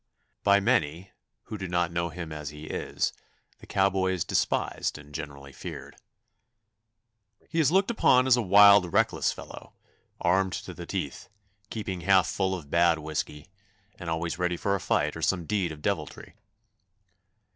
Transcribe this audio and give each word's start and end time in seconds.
By 0.43 0.59
many, 0.59 1.11
who 1.43 1.59
do 1.59 1.67
not 1.67 1.91
know 1.91 2.09
him 2.09 2.31
as 2.31 2.49
he 2.49 2.63
is, 2.63 3.13
the 3.59 3.67
cowboy 3.67 4.13
is 4.13 4.25
despised 4.25 4.97
and 4.97 5.13
generally 5.13 5.53
feared. 5.53 5.95
He 7.47 7.59
is 7.59 7.71
looked 7.71 7.91
upon 7.91 8.25
as 8.25 8.35
a 8.35 8.41
wild, 8.41 8.91
reckless 8.93 9.31
fellow, 9.31 9.75
armed 10.19 10.53
to 10.53 10.73
the 10.73 10.87
teeth, 10.87 11.29
keeping 11.69 12.01
half 12.01 12.25
full 12.25 12.55
of 12.55 12.71
bad 12.71 12.97
whisky, 12.97 13.45
and 13.99 14.09
always 14.09 14.39
ready 14.39 14.57
for 14.57 14.73
a 14.73 14.79
fight 14.79 15.15
or 15.15 15.21
some 15.21 15.45
deed 15.45 15.71
of 15.71 15.83
deviltry. 15.83 16.33